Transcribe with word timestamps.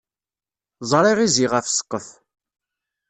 Ẓriɣ 0.91 1.17
izi 1.25 1.45
ɣer 1.51 1.63
ssqef 1.67 2.07